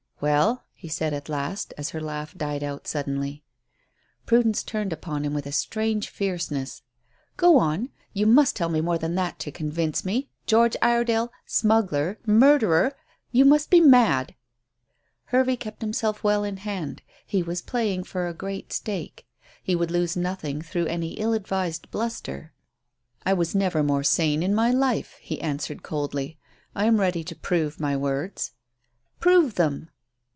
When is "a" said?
5.47-5.51, 18.27-18.31